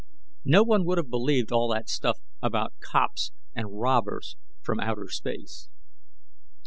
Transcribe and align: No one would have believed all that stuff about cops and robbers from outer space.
No 0.45 0.63
one 0.63 0.83
would 0.85 0.97
have 0.97 1.11
believed 1.11 1.51
all 1.51 1.67
that 1.67 1.87
stuff 1.87 2.17
about 2.41 2.73
cops 2.79 3.31
and 3.55 3.79
robbers 3.79 4.35
from 4.63 4.79
outer 4.79 5.09
space. 5.09 5.69